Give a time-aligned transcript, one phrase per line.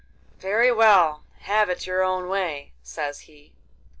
[0.39, 3.53] 'Very well; have it your own way,' says he.